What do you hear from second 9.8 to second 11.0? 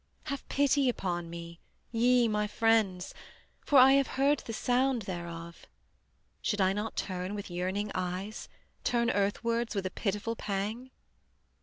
a pitiful pang?